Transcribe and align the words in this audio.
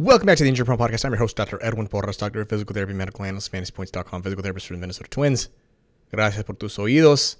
Welcome 0.00 0.24
back 0.24 0.38
to 0.38 0.44
the 0.44 0.48
Injury 0.48 0.64
Prone 0.64 0.78
Podcast. 0.78 1.04
I'm 1.04 1.12
your 1.12 1.18
host, 1.18 1.36
Dr. 1.36 1.62
Edwin 1.62 1.86
Porras, 1.86 2.16
doctor 2.16 2.40
of 2.40 2.48
physical 2.48 2.72
therapy, 2.72 2.94
medical 2.94 3.22
analyst, 3.22 3.52
fantasypoints.com, 3.52 4.22
physical 4.22 4.42
therapist 4.42 4.66
for 4.66 4.72
the 4.72 4.78
Minnesota 4.78 5.10
Twins. 5.10 5.50
Gracias 6.10 6.42
por 6.42 6.54
tus 6.54 6.78
oídos. 6.78 7.36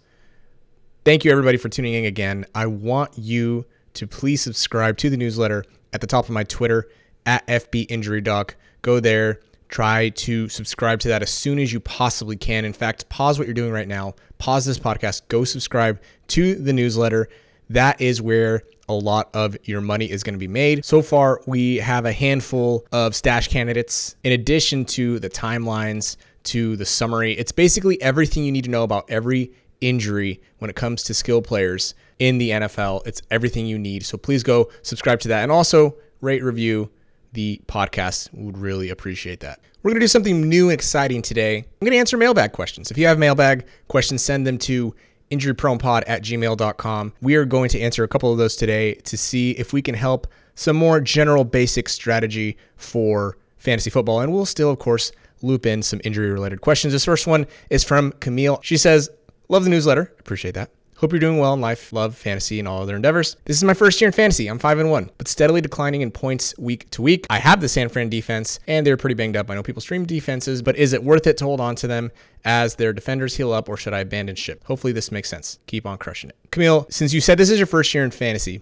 Thank 1.03 1.25
you, 1.25 1.31
everybody, 1.31 1.57
for 1.57 1.71
tuning 1.71 1.95
in 1.95 2.05
again. 2.05 2.45
I 2.55 2.67
want 2.67 3.17
you 3.17 3.65
to 3.95 4.07
please 4.07 4.43
subscribe 4.43 4.99
to 4.99 5.09
the 5.09 5.17
newsletter 5.17 5.65
at 5.95 6.03
the 6.03 6.07
top 6.07 6.27
of 6.27 6.33
my 6.33 6.45
Twitter 6.45 6.87
at 7.25 7.47
FB 7.47 7.87
Injury 7.91 8.21
Doc. 8.21 8.57
Go 8.83 9.01
there, 9.01 9.41
try 9.71 10.11
to 10.11 10.51
subscribe 10.51 11.01
to 11.01 11.09
that 11.09 11.23
as 11.23 11.31
soon 11.31 11.59
as 11.59 11.73
you 11.73 11.81
possibly 11.81 12.37
can. 12.37 12.67
In 12.67 12.75
fact, 12.75 13.09
pause 13.09 13.39
what 13.39 13.49
you're 13.49 13.55
doing 13.55 13.73
right 13.73 13.89
now, 13.89 14.17
pause 14.37 14.67
this 14.67 14.79
podcast, 14.79 15.29
go 15.29 15.45
subscribe 15.45 15.99
to 16.29 16.57
the 16.57 16.75
newsletter. 16.75 17.27
That 17.71 18.01
is 18.01 18.21
where 18.21 18.63
a 18.89 18.93
lot 18.93 19.31
of 19.33 19.57
your 19.63 19.81
money 19.81 20.11
is 20.11 20.25
going 20.25 20.35
to 20.35 20.39
be 20.39 20.49
made. 20.49 20.85
So 20.85 21.03
far, 21.03 21.41
we 21.47 21.77
have 21.77 22.05
a 22.05 22.13
handful 22.13 22.85
of 22.91 23.15
stash 23.15 23.47
candidates 23.47 24.17
in 24.25 24.33
addition 24.33 24.85
to 24.87 25.21
the 25.21 25.31
timelines, 25.31 26.17
to 26.45 26.77
the 26.77 26.85
summary. 26.85 27.33
It's 27.35 27.53
basically 27.53 28.03
everything 28.03 28.45
you 28.45 28.51
need 28.51 28.65
to 28.65 28.71
know 28.71 28.83
about 28.83 29.09
every 29.09 29.53
injury 29.81 30.41
when 30.59 30.69
it 30.69 30.75
comes 30.77 31.05
to 31.05 31.15
skill 31.15 31.41
players 31.41 31.95
in 32.19 32.39
the 32.39 32.51
NFL. 32.51 33.07
It's 33.07 33.23
everything 33.31 33.67
you 33.67 33.79
need. 33.79 34.05
So 34.05 34.19
please 34.19 34.43
go 34.43 34.69
subscribe 34.83 35.21
to 35.21 35.29
that 35.29 35.45
and 35.45 35.53
also 35.53 35.95
rate, 36.21 36.43
review 36.43 36.91
the 37.33 37.61
podcast. 37.67 38.35
Would 38.35 38.59
really 38.59 38.91
appreciate 38.91 39.41
that. 39.41 39.61
We're 39.83 39.93
going 39.93 40.01
to 40.01 40.05
do 40.05 40.09
something 40.09 40.49
new 40.49 40.65
and 40.65 40.75
exciting 40.75 41.23
today. 41.23 41.59
I'm 41.59 41.65
going 41.87 41.93
to 41.93 41.99
answer 41.99 42.17
mailbag 42.17 42.53
questions. 42.53 42.91
If 42.91 42.99
you 42.99 43.07
have 43.07 43.19
mailbag 43.19 43.65
questions, 43.89 44.23
send 44.23 44.47
them 44.47 44.59
to 44.59 44.95
injurypronepod 45.31 46.03
at 46.07 46.23
gmail.com. 46.23 47.13
We 47.21 47.35
are 47.37 47.45
going 47.45 47.69
to 47.71 47.81
answer 47.81 48.05
a 48.05 48.09
couple 48.09 48.33
of 48.33 48.39
those 48.39 48.57
today 48.57 48.95
to 48.95 49.17
see 49.17 49.53
if 49.53 49.73
we 49.73 49.83
can 49.83 49.95
help 49.95 50.27
some 50.55 50.77
more 50.77 51.01
general 51.01 51.45
basic 51.45 51.89
strategy 51.89 52.57
for 52.77 53.39
fantasy 53.59 53.91
football. 53.91 54.21
And 54.21 54.33
we'll 54.33 54.47
still, 54.47 54.71
of 54.71 54.79
course, 54.79 55.13
loop 55.43 55.67
in 55.67 55.83
some 55.83 56.01
injury 56.05 56.31
related 56.31 56.61
questions. 56.61 56.93
This 56.93 57.05
first 57.05 57.27
one 57.27 57.47
is 57.71 57.85
from 57.85 58.13
Camille. 58.21 58.61
She 58.63 58.77
says, 58.77 59.11
Love 59.49 59.65
the 59.65 59.71
newsletter. 59.71 60.13
Appreciate 60.21 60.55
that. 60.55 60.71
Hope 61.01 61.13
you're 61.13 61.19
doing 61.19 61.39
well 61.39 61.55
in 61.55 61.63
life, 61.63 61.95
love, 61.95 62.15
fantasy, 62.15 62.59
and 62.59 62.69
all 62.69 62.83
other 62.83 62.95
endeavors. 62.95 63.39
This 63.47 63.57
is 63.57 63.65
my 63.65 63.73
first 63.73 64.03
year 64.03 64.09
in 64.09 64.13
fantasy. 64.13 64.49
I'm 64.49 64.59
5 64.59 64.81
and 64.81 64.91
1, 64.91 65.11
but 65.17 65.29
steadily 65.29 65.63
declining 65.63 66.03
in 66.03 66.11
points 66.11 66.55
week 66.59 66.91
to 66.91 67.01
week. 67.01 67.27
I 67.31 67.39
have 67.39 67.63
the 67.63 67.71
San 67.71 67.89
Fran 67.89 68.11
defense, 68.11 68.61
and 68.69 68.87
they're 68.87 68.99
pretty 68.99 69.15
banged 69.15 69.35
up. 69.35 69.51
I 69.51 69.55
know 69.55 69.63
people 69.63 69.81
stream 69.81 70.05
defenses, 70.05 70.61
but 70.61 70.77
is 70.77 70.93
it 70.93 71.03
worth 71.03 71.27
it 71.27 71.39
to 71.39 71.45
hold 71.47 71.59
on 71.59 71.75
to 71.77 71.87
them 71.87 72.11
as 72.45 72.75
their 72.75 72.93
defenders 72.93 73.37
heal 73.37 73.51
up, 73.51 73.67
or 73.71 73.79
should 73.79 73.95
I 73.95 74.01
abandon 74.01 74.37
ship? 74.37 74.63
Hopefully, 74.65 74.93
this 74.93 75.11
makes 75.11 75.31
sense. 75.31 75.59
Keep 75.67 75.87
on 75.87 75.97
crushing 75.97 76.29
it. 76.29 76.37
Camille, 76.51 76.87
since 76.91 77.15
you 77.15 77.23
said 77.23 77.39
this 77.39 77.49
is 77.49 77.59
your 77.59 77.67
first 77.67 77.95
year 77.95 78.05
in 78.05 78.11
fantasy, 78.11 78.61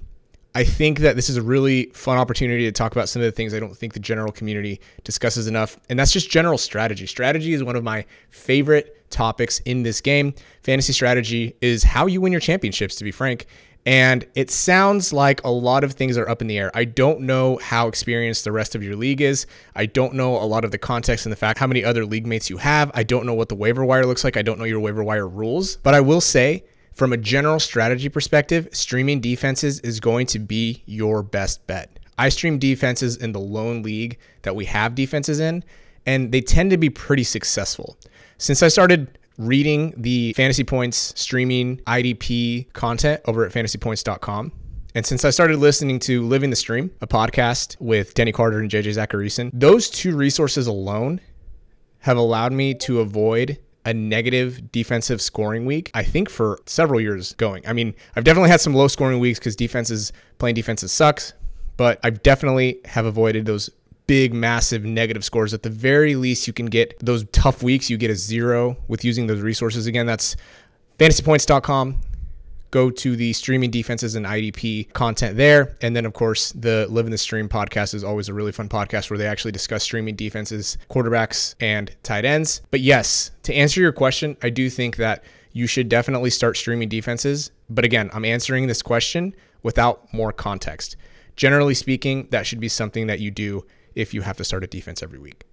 I 0.54 0.64
think 0.64 1.00
that 1.00 1.14
this 1.14 1.28
is 1.28 1.36
a 1.36 1.42
really 1.42 1.86
fun 1.94 2.18
opportunity 2.18 2.64
to 2.64 2.72
talk 2.72 2.92
about 2.92 3.08
some 3.08 3.22
of 3.22 3.26
the 3.26 3.32
things 3.32 3.54
I 3.54 3.60
don't 3.60 3.76
think 3.76 3.92
the 3.92 4.00
general 4.00 4.32
community 4.32 4.80
discusses 5.04 5.46
enough. 5.46 5.78
And 5.88 5.98
that's 5.98 6.10
just 6.10 6.30
general 6.30 6.58
strategy. 6.58 7.06
Strategy 7.06 7.52
is 7.52 7.62
one 7.62 7.76
of 7.76 7.84
my 7.84 8.06
favorite 8.30 9.08
topics 9.10 9.60
in 9.60 9.82
this 9.82 10.00
game. 10.00 10.34
Fantasy 10.62 10.92
strategy 10.92 11.54
is 11.60 11.84
how 11.84 12.06
you 12.06 12.20
win 12.20 12.32
your 12.32 12.40
championships, 12.40 12.96
to 12.96 13.04
be 13.04 13.12
frank. 13.12 13.46
And 13.86 14.26
it 14.34 14.50
sounds 14.50 15.12
like 15.12 15.42
a 15.44 15.50
lot 15.50 15.84
of 15.84 15.92
things 15.92 16.18
are 16.18 16.28
up 16.28 16.42
in 16.42 16.48
the 16.48 16.58
air. 16.58 16.70
I 16.74 16.84
don't 16.84 17.20
know 17.20 17.58
how 17.62 17.88
experienced 17.88 18.44
the 18.44 18.52
rest 18.52 18.74
of 18.74 18.82
your 18.82 18.96
league 18.96 19.20
is. 19.20 19.46
I 19.76 19.86
don't 19.86 20.14
know 20.14 20.36
a 20.36 20.44
lot 20.44 20.64
of 20.64 20.72
the 20.72 20.78
context 20.78 21.24
and 21.24 21.32
the 21.32 21.36
fact 21.36 21.58
how 21.58 21.66
many 21.66 21.84
other 21.84 22.04
league 22.04 22.26
mates 22.26 22.50
you 22.50 22.58
have. 22.58 22.90
I 22.94 23.02
don't 23.02 23.24
know 23.24 23.34
what 23.34 23.48
the 23.48 23.54
waiver 23.54 23.84
wire 23.84 24.04
looks 24.04 24.24
like. 24.24 24.36
I 24.36 24.42
don't 24.42 24.58
know 24.58 24.64
your 24.64 24.80
waiver 24.80 25.02
wire 25.04 25.26
rules. 25.26 25.76
But 25.76 25.94
I 25.94 26.00
will 26.00 26.20
say 26.20 26.64
from 26.98 27.12
a 27.12 27.16
general 27.16 27.60
strategy 27.60 28.08
perspective, 28.08 28.68
streaming 28.72 29.20
defenses 29.20 29.78
is 29.80 30.00
going 30.00 30.26
to 30.26 30.40
be 30.40 30.82
your 30.84 31.22
best 31.22 31.64
bet. 31.68 32.00
I 32.18 32.28
stream 32.28 32.58
defenses 32.58 33.16
in 33.16 33.30
the 33.30 33.38
lone 33.38 33.84
league 33.84 34.18
that 34.42 34.56
we 34.56 34.64
have 34.64 34.96
defenses 34.96 35.38
in, 35.38 35.62
and 36.04 36.32
they 36.32 36.40
tend 36.40 36.72
to 36.72 36.76
be 36.76 36.90
pretty 36.90 37.22
successful. 37.22 37.96
Since 38.38 38.64
I 38.64 38.68
started 38.68 39.16
reading 39.38 39.94
the 39.96 40.32
Fantasy 40.32 40.64
Points 40.64 41.12
streaming 41.14 41.76
IDP 41.86 42.72
content 42.72 43.20
over 43.26 43.46
at 43.46 43.52
fantasypoints.com, 43.52 44.50
and 44.96 45.06
since 45.06 45.24
I 45.24 45.30
started 45.30 45.58
listening 45.58 46.00
to 46.00 46.26
Living 46.26 46.50
the 46.50 46.56
Stream, 46.56 46.90
a 47.00 47.06
podcast 47.06 47.80
with 47.80 48.14
Denny 48.14 48.32
Carter 48.32 48.58
and 48.58 48.68
JJ 48.68 48.96
Zachariason, 48.96 49.50
those 49.54 49.88
two 49.88 50.16
resources 50.16 50.66
alone 50.66 51.20
have 52.00 52.16
allowed 52.16 52.52
me 52.52 52.74
to 52.74 52.98
avoid 52.98 53.58
a 53.88 53.94
negative 53.94 54.70
defensive 54.70 55.18
scoring 55.22 55.64
week, 55.64 55.90
I 55.94 56.04
think 56.04 56.28
for 56.28 56.58
several 56.66 57.00
years 57.00 57.32
going. 57.34 57.66
I 57.66 57.72
mean, 57.72 57.94
I've 58.14 58.24
definitely 58.24 58.50
had 58.50 58.60
some 58.60 58.74
low 58.74 58.86
scoring 58.86 59.18
weeks 59.18 59.38
because 59.38 59.56
defenses 59.56 60.12
playing 60.36 60.56
defenses 60.56 60.92
sucks, 60.92 61.32
but 61.78 61.98
I've 62.04 62.22
definitely 62.22 62.80
have 62.84 63.06
avoided 63.06 63.46
those 63.46 63.70
big, 64.06 64.34
massive 64.34 64.84
negative 64.84 65.24
scores. 65.24 65.54
At 65.54 65.62
the 65.62 65.70
very 65.70 66.16
least, 66.16 66.46
you 66.46 66.52
can 66.52 66.66
get 66.66 66.98
those 67.00 67.24
tough 67.32 67.62
weeks, 67.62 67.88
you 67.88 67.96
get 67.96 68.10
a 68.10 68.14
zero 68.14 68.76
with 68.88 69.06
using 69.06 69.26
those 69.26 69.40
resources. 69.40 69.86
Again, 69.86 70.04
that's 70.04 70.36
fantasypoints.com 70.98 72.02
go 72.70 72.90
to 72.90 73.16
the 73.16 73.32
streaming 73.32 73.70
defenses 73.70 74.14
and 74.14 74.26
IDP 74.26 74.92
content 74.92 75.36
there. 75.36 75.76
And 75.80 75.96
then, 75.96 76.04
of 76.04 76.12
course, 76.12 76.52
the 76.52 76.86
Living 76.88 77.10
the 77.10 77.18
Stream 77.18 77.48
podcast 77.48 77.94
is 77.94 78.04
always 78.04 78.28
a 78.28 78.34
really 78.34 78.52
fun 78.52 78.68
podcast 78.68 79.10
where 79.10 79.18
they 79.18 79.26
actually 79.26 79.52
discuss 79.52 79.82
streaming 79.82 80.16
defenses, 80.16 80.78
quarterbacks, 80.90 81.54
and 81.60 81.94
tight 82.02 82.24
ends. 82.24 82.62
But 82.70 82.80
yes, 82.80 83.30
to 83.44 83.54
answer 83.54 83.80
your 83.80 83.92
question, 83.92 84.36
I 84.42 84.50
do 84.50 84.68
think 84.70 84.96
that 84.96 85.24
you 85.52 85.66
should 85.66 85.88
definitely 85.88 86.30
start 86.30 86.56
streaming 86.56 86.88
defenses. 86.88 87.50
But 87.70 87.84
again, 87.84 88.10
I'm 88.12 88.24
answering 88.24 88.66
this 88.66 88.82
question 88.82 89.34
without 89.62 90.12
more 90.12 90.32
context. 90.32 90.96
Generally 91.36 91.74
speaking, 91.74 92.28
that 92.30 92.46
should 92.46 92.60
be 92.60 92.68
something 92.68 93.06
that 93.06 93.20
you 93.20 93.30
do 93.30 93.64
if 93.94 94.12
you 94.12 94.22
have 94.22 94.36
to 94.36 94.44
start 94.44 94.64
a 94.64 94.66
defense 94.66 95.02
every 95.02 95.18
week. 95.18 95.44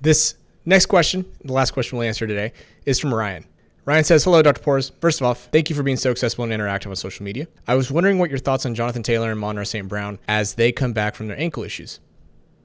This 0.00 0.34
next 0.64 0.86
question, 0.86 1.24
the 1.42 1.52
last 1.52 1.72
question 1.72 1.98
we'll 1.98 2.06
answer 2.06 2.26
today, 2.26 2.52
is 2.84 3.00
from 3.00 3.14
Ryan. 3.14 3.46
Ryan 3.86 4.04
says, 4.04 4.24
Hello, 4.24 4.40
Dr. 4.40 4.62
Porras. 4.62 4.92
First 5.00 5.20
of 5.20 5.26
all, 5.26 5.34
thank 5.34 5.68
you 5.68 5.76
for 5.76 5.82
being 5.82 5.98
so 5.98 6.10
accessible 6.10 6.44
and 6.44 6.52
interactive 6.52 6.86
on 6.86 6.96
social 6.96 7.22
media. 7.22 7.46
I 7.66 7.74
was 7.74 7.90
wondering 7.90 8.18
what 8.18 8.30
your 8.30 8.38
thoughts 8.38 8.64
on 8.64 8.74
Jonathan 8.74 9.02
Taylor 9.02 9.30
and 9.30 9.36
Amon-Ra 9.36 9.64
St. 9.64 9.86
Brown 9.86 10.18
as 10.26 10.54
they 10.54 10.72
come 10.72 10.94
back 10.94 11.14
from 11.14 11.28
their 11.28 11.38
ankle 11.38 11.64
issues. 11.64 12.00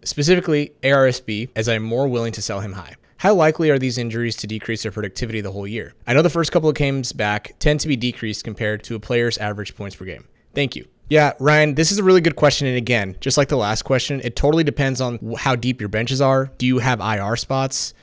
Specifically, 0.04 0.72
ARSB, 0.82 1.50
as 1.58 1.68
I'm 1.68 1.84
more 1.84 2.08
willing 2.08 2.32
to 2.34 2.42
sell 2.42 2.62
him 2.62 2.72
high. 2.72 2.96
How 3.18 3.34
likely 3.34 3.70
are 3.70 3.78
these 3.78 3.98
injuries 3.98 4.38
to 4.38 4.48
decrease 4.48 4.84
their 4.84 4.94
productivity 4.94 5.42
the 5.42 5.52
whole 5.52 5.68
year? 5.68 5.94
I 6.08 6.14
know 6.14 6.22
the 6.22 6.30
first 6.30 6.54
couple 6.54 6.70
of 6.70 6.76
games 6.76 7.12
back 7.12 7.54
tend 7.60 7.82
to 7.82 7.90
be 7.90 7.98
decreased 7.98 8.46
compared 8.46 8.82
to 8.86 8.96
a 8.96 9.00
player's 9.00 9.38
average 9.40 9.76
points 9.76 9.98
per 9.98 10.06
game. 10.06 10.26
Thank 10.56 10.78
you. 10.78 10.88
Yeah, 11.10 11.34
Ryan, 11.38 11.76
this 11.76 11.92
is 11.92 11.98
a 11.98 12.04
really 12.04 12.22
good 12.22 12.38
question. 12.38 12.66
And 12.66 12.78
again, 12.78 13.18
just 13.20 13.38
like 13.38 13.50
the 13.50 13.58
last 13.58 13.82
question, 13.82 14.22
it 14.24 14.38
totally 14.38 14.64
depends 14.64 15.02
on 15.02 15.36
how 15.38 15.58
deep 15.58 15.82
your 15.82 15.90
benches 15.90 16.22
are. 16.22 16.50
Do 16.58 16.66
you 16.66 16.78
have 16.78 17.02
IR 17.02 17.36
spots? 17.36 17.94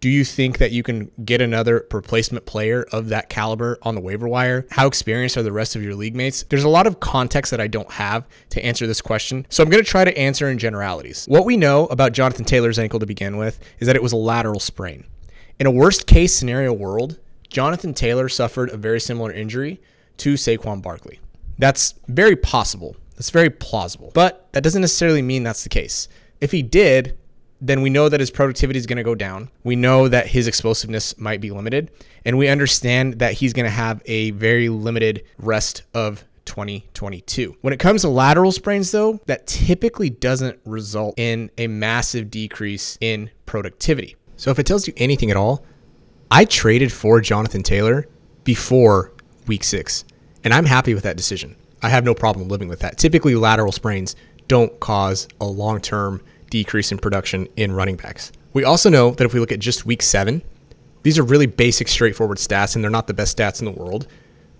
Do 0.00 0.10
you 0.10 0.24
think 0.24 0.58
that 0.58 0.72
you 0.72 0.82
can 0.82 1.10
get 1.24 1.40
another 1.40 1.86
replacement 1.90 2.44
player 2.44 2.86
of 2.92 3.08
that 3.08 3.30
caliber 3.30 3.78
on 3.82 3.94
the 3.94 4.00
waiver 4.00 4.28
wire? 4.28 4.66
How 4.70 4.86
experienced 4.86 5.38
are 5.38 5.42
the 5.42 5.52
rest 5.52 5.74
of 5.74 5.82
your 5.82 5.94
league 5.94 6.14
mates? 6.14 6.44
There's 6.48 6.64
a 6.64 6.68
lot 6.68 6.86
of 6.86 7.00
context 7.00 7.50
that 7.50 7.62
I 7.62 7.66
don't 7.66 7.90
have 7.92 8.26
to 8.50 8.62
answer 8.62 8.86
this 8.86 9.00
question. 9.00 9.46
So 9.48 9.62
I'm 9.62 9.70
going 9.70 9.82
to 9.82 9.90
try 9.90 10.04
to 10.04 10.16
answer 10.18 10.50
in 10.50 10.58
generalities. 10.58 11.24
What 11.26 11.46
we 11.46 11.56
know 11.56 11.86
about 11.86 12.12
Jonathan 12.12 12.44
Taylor's 12.44 12.78
ankle 12.78 13.00
to 13.00 13.06
begin 13.06 13.38
with 13.38 13.58
is 13.78 13.86
that 13.86 13.96
it 13.96 14.02
was 14.02 14.12
a 14.12 14.16
lateral 14.16 14.60
sprain. 14.60 15.06
In 15.58 15.66
a 15.66 15.70
worst 15.70 16.06
case 16.06 16.36
scenario 16.36 16.74
world, 16.74 17.18
Jonathan 17.48 17.94
Taylor 17.94 18.28
suffered 18.28 18.70
a 18.70 18.76
very 18.76 19.00
similar 19.00 19.32
injury 19.32 19.80
to 20.18 20.34
Saquon 20.34 20.82
Barkley. 20.82 21.20
That's 21.58 21.94
very 22.06 22.36
possible. 22.36 22.96
That's 23.14 23.30
very 23.30 23.48
plausible. 23.48 24.10
But 24.12 24.52
that 24.52 24.62
doesn't 24.62 24.82
necessarily 24.82 25.22
mean 25.22 25.42
that's 25.42 25.62
the 25.62 25.70
case. 25.70 26.06
If 26.40 26.52
he 26.52 26.62
did, 26.62 27.16
then 27.60 27.82
we 27.82 27.90
know 27.90 28.08
that 28.08 28.20
his 28.20 28.30
productivity 28.30 28.78
is 28.78 28.86
going 28.86 28.98
to 28.98 29.02
go 29.02 29.14
down. 29.14 29.50
We 29.64 29.76
know 29.76 30.08
that 30.08 30.28
his 30.28 30.46
explosiveness 30.46 31.18
might 31.18 31.40
be 31.40 31.50
limited. 31.50 31.90
And 32.24 32.36
we 32.36 32.48
understand 32.48 33.20
that 33.20 33.34
he's 33.34 33.52
going 33.52 33.64
to 33.64 33.70
have 33.70 34.02
a 34.06 34.32
very 34.32 34.68
limited 34.68 35.24
rest 35.38 35.82
of 35.94 36.24
2022. 36.44 37.56
When 37.60 37.72
it 37.72 37.78
comes 37.78 38.02
to 38.02 38.08
lateral 38.08 38.52
sprains, 38.52 38.90
though, 38.90 39.20
that 39.26 39.46
typically 39.46 40.10
doesn't 40.10 40.58
result 40.64 41.18
in 41.18 41.50
a 41.58 41.66
massive 41.66 42.30
decrease 42.30 42.98
in 43.00 43.30
productivity. 43.46 44.16
So 44.36 44.50
if 44.50 44.58
it 44.58 44.66
tells 44.66 44.86
you 44.86 44.94
anything 44.96 45.30
at 45.30 45.36
all, 45.36 45.64
I 46.30 46.44
traded 46.44 46.92
for 46.92 47.20
Jonathan 47.20 47.62
Taylor 47.62 48.06
before 48.44 49.12
week 49.46 49.64
six, 49.64 50.04
and 50.44 50.52
I'm 50.52 50.66
happy 50.66 50.94
with 50.94 51.04
that 51.04 51.16
decision. 51.16 51.56
I 51.82 51.88
have 51.88 52.04
no 52.04 52.14
problem 52.14 52.48
living 52.48 52.68
with 52.68 52.80
that. 52.80 52.98
Typically, 52.98 53.34
lateral 53.34 53.72
sprains 53.72 54.16
don't 54.48 54.78
cause 54.80 55.28
a 55.40 55.46
long 55.46 55.80
term 55.80 56.22
decrease 56.50 56.92
in 56.92 56.98
production 56.98 57.48
in 57.56 57.72
running 57.72 57.96
backs. 57.96 58.32
We 58.52 58.64
also 58.64 58.88
know 58.88 59.10
that 59.10 59.24
if 59.24 59.34
we 59.34 59.40
look 59.40 59.52
at 59.52 59.58
just 59.58 59.84
week 59.84 60.02
seven, 60.02 60.42
these 61.02 61.18
are 61.18 61.22
really 61.22 61.46
basic, 61.46 61.88
straightforward 61.88 62.38
stats, 62.38 62.74
and 62.74 62.82
they're 62.82 62.90
not 62.90 63.06
the 63.06 63.14
best 63.14 63.36
stats 63.36 63.60
in 63.60 63.64
the 63.64 63.70
world. 63.70 64.06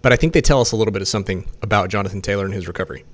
But 0.03 0.13
I 0.13 0.17
think 0.17 0.33
they 0.33 0.41
tell 0.41 0.61
us 0.61 0.73
a 0.73 0.77
little 0.77 0.93
bit 0.93 1.03
of 1.03 1.09
something 1.09 1.51
about 1.63 1.89
Jonathan 1.89 2.23
Taylor 2.23 2.45
and 2.45 2.55
his 2.55 2.69
recovery. 2.69 3.05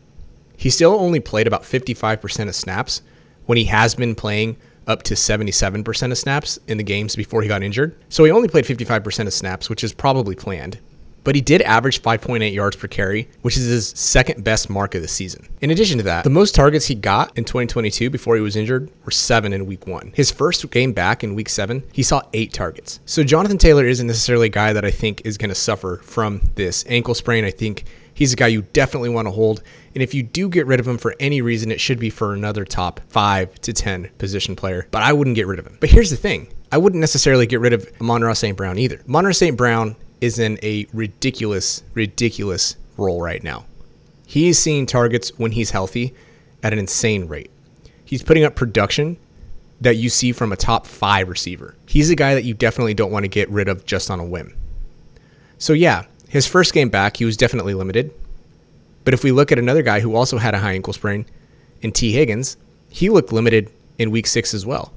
He 0.57 0.71
still 0.71 0.93
only 0.93 1.21
played 1.21 1.47
about 1.47 1.63
55% 1.63 2.49
of 2.49 2.55
snaps 2.55 3.03
when 3.47 3.57
he 3.59 3.65
has 3.65 3.95
been 3.95 4.15
playing 4.15 4.57
up 4.87 5.03
to 5.05 5.15
77% 5.15 6.11
of 6.11 6.19
snaps 6.19 6.59
in 6.67 6.79
the 6.79 6.85
games 6.85 7.17
before 7.17 7.43
he 7.43 7.49
got 7.49 7.63
injured. 7.63 7.97
So 8.09 8.25
he 8.25 8.31
only 8.31 8.49
played 8.49 8.65
55% 8.65 9.27
of 9.27 9.33
snaps, 9.33 9.71
which 9.71 9.85
is 9.85 9.93
probably 9.93 10.35
planned. 10.35 10.79
But 11.25 11.35
he 11.35 11.41
did 11.41 11.63
average 11.63 12.03
5.8 12.03 12.53
yards 12.53 12.77
per 12.77 12.89
carry, 12.89 13.29
which 13.43 13.57
is 13.57 13.67
his 13.67 13.89
second 13.89 14.45
best 14.45 14.69
mark 14.69 14.95
of 14.95 15.03
the 15.03 15.09
season. 15.09 15.49
In 15.61 15.71
addition 15.71 15.99
to 15.99 16.05
that, 16.05 16.25
the 16.25 16.31
most 16.31 16.55
targets 16.55 16.87
he 16.87 16.95
got 16.95 17.37
in 17.37 17.45
2022 17.45 18.11
before 18.11 18.37
he 18.37 18.43
was 18.43 18.57
injured 18.57 18.91
were 19.05 19.11
seven 19.11 19.53
in 19.53 19.67
week 19.67 19.87
one. 19.87 20.13
His 20.15 20.31
first 20.31 20.69
game 20.71 20.93
back 20.93 21.23
in 21.23 21.35
week 21.35 21.49
seven, 21.49 21.83
he 21.93 22.03
saw 22.03 22.23
eight 22.33 22.53
targets. 22.53 23.01
So 23.07 23.25
Jonathan 23.25 23.59
Taylor 23.59 23.87
isn't 23.87 24.07
necessarily 24.07 24.47
a 24.47 24.51
guy 24.51 24.73
that 24.73 24.85
I 24.85 24.91
think 24.91 25.23
is 25.25 25.39
going 25.39 25.51
to 25.51 25.55
suffer 25.55 25.99
from 25.99 26.41
this 26.55 26.85
ankle 26.89 27.15
sprain. 27.15 27.45
I 27.45 27.51
think 27.51 27.85
he's 28.15 28.33
a 28.33 28.37
guy 28.37 28.49
you 28.49 28.63
definitely 28.73 29.09
want 29.09 29.27
to 29.27 29.33
hold. 29.33 29.63
And 29.95 30.03
if 30.03 30.15
you 30.15 30.23
do 30.23 30.49
get 30.49 30.67
rid 30.67 30.81
of 30.81 30.89
him 30.89 30.99
for 30.99 31.15
any 31.21 31.43
reason, 31.43 31.71
it 31.71 31.81
should 31.81 31.99
be 31.99 32.11
for 32.11 32.33
another 32.33 32.65
top 32.65 33.01
five 33.09 33.55
to 33.61 33.73
10 33.73 34.11
position 34.19 34.57
player. 34.57 34.87
But 34.91 35.03
I 35.03 35.13
wouldn't 35.13 35.37
get 35.37 35.47
rid 35.47 35.59
of 35.59 35.67
him. 35.67 35.77
But 35.81 35.91
here's 35.91 36.11
the 36.11 36.17
thing 36.17 36.49
I 36.71 36.79
wouldn't 36.79 37.01
necessarily 37.01 37.47
get 37.47 37.61
rid 37.61 37.73
of 37.73 37.87
Amon-Ra 38.01 38.33
St. 38.33 38.57
Brown 38.57 38.79
either. 38.79 39.01
Amon-Ra 39.09 39.33
St. 39.33 39.57
Brown 39.57 39.97
is 40.23 40.39
in 40.39 40.57
a 40.63 40.87
ridiculous, 40.95 41.83
ridiculous 41.95 42.77
role 42.97 43.21
right 43.21 43.43
now. 43.43 43.67
He 44.25 44.49
is 44.49 44.59
seeing 44.59 44.87
targets 44.87 45.37
when 45.37 45.53
he's 45.53 45.73
healthy 45.73 46.15
at 46.63 46.73
an 46.73 46.79
insane 46.79 47.27
rate. 47.27 47.51
He's 48.05 48.23
putting 48.23 48.45
up 48.45 48.55
production 48.55 49.19
that 49.81 49.97
you 49.97 50.09
see 50.09 50.31
from 50.31 50.53
a 50.53 50.57
top 50.57 50.87
five 50.87 51.29
receiver. 51.29 51.75
He's 51.87 52.09
a 52.09 52.15
guy 52.15 52.35
that 52.35 52.45
you 52.45 52.55
definitely 52.55 52.95
don't 52.95 53.11
want 53.11 53.25
to 53.25 53.29
get 53.29 53.51
rid 53.51 53.69
of 53.69 53.85
just 53.85 54.13
on 54.13 54.21
a 54.21 54.25
whim. 54.25 54.57
So, 55.59 55.73
yeah, 55.73 56.05
his 56.29 56.47
first 56.47 56.73
game 56.73 56.89
back, 56.89 57.17
he 57.17 57.25
was 57.25 57.37
definitely 57.37 57.75
limited. 57.75 58.15
But 59.05 59.15
if 59.15 59.25
we 59.25 59.33
look 59.33 59.51
at 59.51 59.59
another 59.59 59.83
guy 59.83 59.99
who 59.99 60.15
also 60.15 60.39
had 60.39 60.55
a 60.55 60.61
high 60.61 60.75
ankle 60.75 60.93
sprain 60.93 61.27
in 61.81 61.91
Tee 61.91 62.13
Higgins, 62.13 62.57
he 62.89 63.11
looked 63.11 63.33
limited 63.33 63.73
in 63.99 64.13
week 64.13 64.29
six 64.29 64.55
as 64.55 64.65
well 64.65 64.93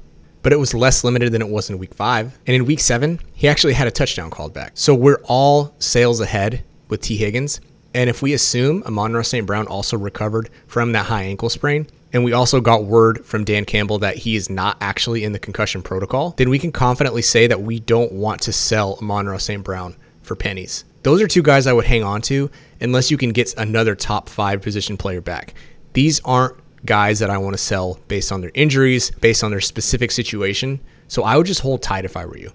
but 0.45 0.53
it 0.53 0.59
was 0.59 0.75
less 0.75 1.03
limited 1.03 1.31
than 1.31 1.41
it 1.41 1.49
was 1.49 1.71
in 1.71 1.79
week 1.79 1.95
five. 1.95 2.37
And 2.45 2.55
in 2.55 2.65
week 2.65 2.79
seven, 2.79 3.19
he 3.33 3.47
actually 3.47 3.73
had 3.73 3.87
a 3.87 3.91
touchdown 3.91 4.29
called 4.29 4.53
back. 4.53 4.73
So 4.75 4.93
we're 4.93 5.19
all 5.23 5.73
sales 5.79 6.21
ahead 6.21 6.63
with 6.87 7.01
Tee 7.01 7.17
Higgins. 7.17 7.59
And 7.95 8.11
if 8.11 8.21
we 8.21 8.31
assume 8.31 8.83
Amon-Ra 8.83 9.23
St. 9.23 9.47
Brown 9.47 9.65
also 9.65 9.97
recovered 9.97 10.51
from 10.67 10.91
that 10.91 11.07
high 11.07 11.23
ankle 11.23 11.49
sprain, 11.49 11.87
and 12.13 12.23
we 12.23 12.31
also 12.31 12.61
got 12.61 12.83
word 12.83 13.25
from 13.25 13.43
Dan 13.43 13.65
Campbell 13.65 13.97
that 13.97 14.17
he 14.17 14.35
is 14.35 14.47
not 14.47 14.77
actually 14.81 15.23
in 15.23 15.31
the 15.31 15.39
concussion 15.39 15.81
protocol, 15.81 16.35
then 16.37 16.51
we 16.51 16.59
can 16.59 16.71
confidently 16.71 17.23
say 17.23 17.47
that 17.47 17.63
we 17.63 17.79
don't 17.79 18.11
want 18.11 18.39
to 18.41 18.53
sell 18.53 18.99
Amon-Ra 19.01 19.37
St. 19.37 19.63
Brown 19.63 19.95
for 20.21 20.35
pennies. 20.35 20.85
Those 21.01 21.23
are 21.23 21.27
two 21.27 21.41
guys 21.41 21.65
I 21.65 21.73
would 21.73 21.85
hang 21.85 22.03
on 22.03 22.21
to 22.21 22.51
unless 22.79 23.09
you 23.09 23.17
can 23.17 23.31
get 23.31 23.57
another 23.57 23.95
top 23.95 24.29
five 24.29 24.61
position 24.61 24.95
player 24.95 25.21
back. 25.21 25.55
These 25.93 26.19
aren't 26.23 26.55
guys 26.85 27.19
that 27.19 27.29
I 27.29 27.37
want 27.37 27.53
to 27.53 27.61
sell 27.61 27.99
based 28.07 28.31
on 28.31 28.41
their 28.41 28.51
injuries, 28.53 29.11
based 29.11 29.43
on 29.43 29.51
their 29.51 29.61
specific 29.61 30.11
situation. 30.11 30.79
So 31.07 31.23
I 31.23 31.37
would 31.37 31.47
just 31.47 31.61
hold 31.61 31.81
tight 31.81 32.05
if 32.05 32.17
I 32.17 32.25
were 32.25 32.37
you. 32.37 32.51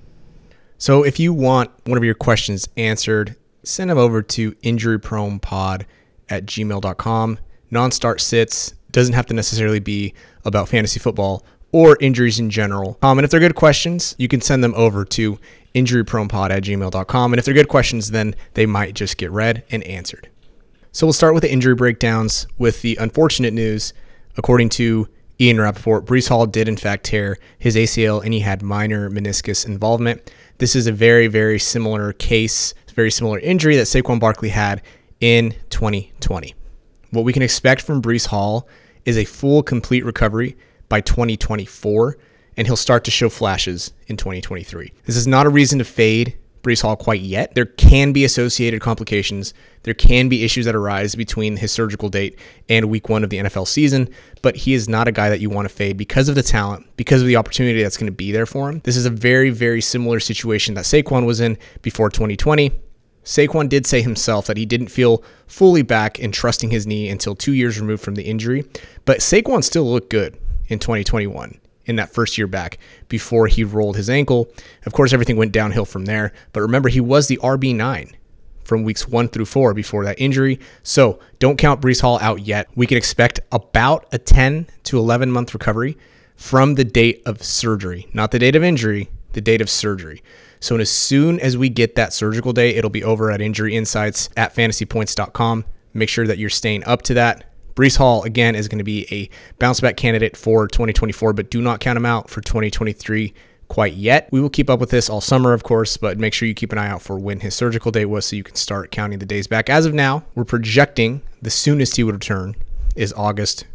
So 0.79 1.03
if 1.03 1.21
you 1.21 1.33
want 1.33 1.71
one 1.85 1.99
of 1.99 2.05
your 2.05 2.15
questions 2.15 2.69
answered, 2.77 3.37
send 3.63 3.91
them 3.91 3.99
over 3.99 4.23
to 4.23 4.53
injurypronepod 4.53 5.85
at 6.29 6.47
gmail.com. 6.47 7.39
Non 7.71 7.91
start 7.91 8.21
sits 8.21 8.75
doesn't 8.91 9.15
have 9.15 9.27
to 9.27 9.35
necessarily 9.35 9.79
be 9.79 10.15
about 10.45 10.69
fantasy 10.69 10.99
football 10.99 11.45
or 11.73 11.97
injuries 12.01 12.39
in 12.39 12.51
general. 12.51 12.99
Um, 13.03 13.19
and 13.19 13.25
if 13.25 13.31
they're 13.31 13.41
good 13.41 13.55
questions, 13.55 14.15
you 14.19 14.27
can 14.27 14.41
send 14.41 14.65
them 14.65 14.75
over 14.75 15.05
to 15.05 15.39
injurypronepod 15.75 16.51
at 16.51 16.63
gmail.com. 16.65 17.33
And 17.33 17.39
if 17.39 17.45
they're 17.45 17.55
good 17.55 17.69
questions, 17.69 18.11
then 18.11 18.35
they 18.55 18.67
might 18.67 18.95
just 18.95 19.17
get 19.17 19.31
read 19.31 19.65
and 19.71 19.85
answered. 19.85 20.29
So 20.93 21.07
we'll 21.07 21.13
start 21.13 21.35
with 21.35 21.43
the 21.43 21.53
injury 21.53 21.75
breakdowns 21.75 22.49
with 22.59 22.83
the 22.83 22.97
unfortunate 22.97 23.53
news 23.53 23.93
According 24.37 24.71
to 24.71 25.09
Ian 25.41 25.61
Rapoport, 25.61 26.05
Breece 26.05 26.29
Hall 26.29 26.47
did 26.47 26.69
in 26.69 26.77
fact 26.77 27.05
tear 27.05 27.39
his 27.59 27.77
ACL 27.77 28.23
and 28.23 28.33
he 28.33 28.41
had 28.41 28.63
minor 28.63 29.11
meniscus 29.11 29.67
involvement. 29.67 30.31
This 30.59 30.77
is 30.77 30.87
a 30.87 30.93
very, 30.93 31.27
very 31.27 31.59
similar 31.59 32.13
case, 32.13 32.75
very 32.95 33.11
similar 33.11 33.39
injury 33.39 33.77
that 33.77 33.87
Saquon 33.87 34.21
Barkley 34.21 34.51
had 34.51 34.83
in 35.21 35.55
2020. 35.71 36.55
What 37.11 37.25
we 37.25 37.33
can 37.33 37.43
expect 37.43 37.83
from 37.83 38.03
Breece 38.03 38.27
Hall 38.27 38.69
is 39.05 39.17
a 39.17 39.25
full, 39.25 39.63
complete 39.63 40.05
recovery 40.05 40.57
by 40.89 41.01
2024, 41.01 42.19
and 42.57 42.67
he'll 42.67 42.77
start 42.77 43.05
to 43.05 43.11
show 43.11 43.29
flashes 43.29 43.93
in 44.07 44.17
2023. 44.17 44.93
This 45.07 45.17
is 45.17 45.27
not 45.27 45.47
a 45.47 45.51
reason 45.51 45.79
to 45.79 45.85
fade 45.85 46.37
Breece 46.63 46.83
Hall 46.83 46.97
quite 46.97 47.21
yet. 47.21 47.55
There 47.55 47.65
can 47.65 48.13
be 48.13 48.25
associated 48.25 48.81
complications. 48.81 49.55
There 49.83 49.95
can 49.95 50.29
be 50.29 50.45
issues 50.45 50.67
that 50.67 50.75
arise 50.75 51.15
between 51.15 51.57
his 51.57 51.73
surgical 51.73 52.09
date 52.09 52.39
and 52.69 52.91
week 52.91 53.09
one 53.09 53.25
of 53.25 53.31
the 53.31 53.39
NFL 53.39 53.67
season, 53.67 54.09
but 54.43 54.57
he 54.57 54.75
is 54.75 54.89
not 54.89 55.09
a 55.09 55.13
guy 55.13 55.31
that 55.31 55.41
you 55.41 55.49
want 55.49 55.69
to 55.69 55.75
fade 55.75 55.97
because 55.97 56.29
of 56.29 56.35
the 56.35 56.43
talent, 56.43 56.87
because 56.97 57.23
of 57.23 57.29
the 57.29 57.37
opportunity 57.37 57.83
that's 57.83 57.97
going 57.97 58.11
to 58.11 58.17
be 58.17 58.33
there 58.33 58.47
for 58.47 58.69
him. 58.69 58.81
This 58.85 58.97
is 58.97 59.07
a 59.07 59.11
very, 59.11 59.51
very 59.51 59.81
similar 59.81 60.21
situation 60.21 60.75
that 60.75 60.85
Saquon 60.85 61.27
was 61.27 61.41
in 61.41 61.57
before 61.83 62.11
2020. 62.11 62.73
Saquon 63.25 63.69
did 63.69 63.87
say 63.87 64.03
himself 64.03 64.47
that 64.47 64.57
he 64.57 64.67
didn't 64.67 64.89
feel 64.89 65.23
fully 65.47 65.83
back 65.83 66.19
and 66.19 66.33
trusting 66.33 66.71
his 66.71 66.87
knee 66.87 67.09
until 67.09 67.35
two 67.35 67.53
years 67.53 67.81
removed 67.81 68.03
from 68.03 68.15
the 68.15 68.25
injury, 68.25 68.65
but 69.05 69.19
Saquon 69.19 69.63
still 69.63 69.91
looked 69.91 70.11
good 70.11 70.39
in 70.69 70.79
2021 70.79 71.61
in 71.91 71.97
that 71.97 72.15
first 72.15 72.39
year 72.39 72.47
back 72.47 72.79
before 73.09 73.47
he 73.47 73.65
rolled 73.65 73.97
his 73.97 74.09
ankle. 74.09 74.49
Of 74.87 74.95
course, 74.95 75.13
everything 75.13 75.37
went 75.37 75.53
downhill 75.53 75.85
from 75.85 76.07
there. 76.07 76.33
But 76.53 76.63
remember, 76.63 76.89
he 76.89 77.01
was 77.01 77.29
the 77.29 77.37
RB9 77.39 78.15
from 78.65 78.85
weeks 78.85 79.09
one 79.09 79.29
through 79.29 79.47
four 79.47 79.75
before 79.75 80.05
that 80.05 80.21
injury. 80.21 80.61
So 80.83 81.19
don't 81.39 81.59
count 81.59 81.83
Breece 81.83 82.01
Hall 82.01 82.19
out 82.23 82.41
yet. 82.41 82.69
We 82.75 82.87
can 82.87 82.97
expect 82.97 83.41
about 83.53 84.07
a 84.13 84.19
10 84.19 84.69
to 84.85 84.99
11 84.99 85.31
month 85.31 85.53
recovery 85.53 85.99
from 86.37 86.77
the 86.77 86.85
date 86.85 87.21
of 87.27 87.43
surgery, 87.43 88.09
not 88.15 88.31
the 88.31 88.39
date 88.39 88.57
of 88.57 88.63
injury, 88.63 89.11
the 89.33 89.41
date 89.41 89.61
of 89.61 89.69
surgery. 89.69 90.23
So 90.61 90.77
as 90.77 90.91
soon 90.91 91.41
as 91.41 91.57
we 91.57 91.69
get 91.69 91.97
that 91.97 92.13
surgical 92.13 92.53
day, 92.53 92.77
it'll 92.77 92.91
be 92.91 93.03
over 93.03 93.31
at 93.31 93.41
Injury 93.41 93.75
Insights 93.75 94.29
at 94.37 94.55
fantasypoints.com. 94.55 95.65
Make 95.93 96.09
sure 96.09 96.27
that 96.27 96.39
you're 96.39 96.51
staying 96.51 96.85
up 96.85 97.03
to 97.03 97.15
that. 97.15 97.50
Breece 97.75 97.97
Hall, 97.97 98.23
again, 98.25 98.55
is 98.55 98.69
going 98.69 98.79
to 98.79 98.85
be 98.85 99.07
a 99.11 99.29
bounce 99.59 99.81
back 99.81 99.97
candidate 99.97 100.37
for 100.37 100.67
2024, 100.69 101.33
but 101.33 101.51
do 101.51 101.61
not 101.61 101.81
count 101.81 101.97
him 101.97 102.07
out 102.07 102.31
for 102.31 102.41
2023 102.41 103.33
quite 103.69 103.95
yet. 103.95 104.29
We 104.33 104.41
will 104.41 104.51
keep 104.51 104.69
up 104.69 104.81
with 104.81 104.91
this 104.91 105.09
all 105.09 105.21
summer, 105.21 105.53
of 105.53 105.63
course, 105.63 105.97
but 105.97 106.19
make 106.19 106.35
sure 106.35 106.47
you 106.47 106.55
keep 106.55 106.73
an 106.73 106.79
eye 106.79 106.89
out 106.89 107.03
for 107.03 107.19
when 107.19 107.41
his 107.41 107.55
surgical 107.55 107.91
date 107.91 108.07
was 108.07 108.27
so 108.27 108.37
you 108.37 108.43
can 108.43 108.57
start 108.57 108.91
counting 108.91 109.21
the 109.21 109.27
days 109.27 109.47
back. 109.47 109.71
As 109.71 109.87
of 109.87 109.95
now, 109.95 110.25
we're 110.35 110.45
projecting 110.45 111.23
the 111.41 111.51
soonest 111.51 111.97
he 111.97 112.05
would 112.05 112.15
return 112.15 112.57
is 112.97 113.13
August. 113.15 113.67